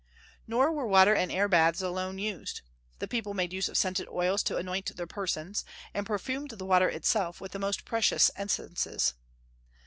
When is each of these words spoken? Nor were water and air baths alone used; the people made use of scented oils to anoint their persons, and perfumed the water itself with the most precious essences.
Nor 0.47 0.71
were 0.71 0.87
water 0.87 1.13
and 1.13 1.31
air 1.31 1.47
baths 1.47 1.79
alone 1.79 2.17
used; 2.17 2.61
the 2.97 3.07
people 3.07 3.35
made 3.35 3.53
use 3.53 3.69
of 3.69 3.77
scented 3.77 4.07
oils 4.07 4.41
to 4.41 4.57
anoint 4.57 4.95
their 4.97 5.05
persons, 5.05 5.63
and 5.93 6.07
perfumed 6.07 6.49
the 6.49 6.65
water 6.65 6.89
itself 6.89 7.39
with 7.39 7.51
the 7.51 7.59
most 7.59 7.85
precious 7.85 8.31
essences. 8.35 9.13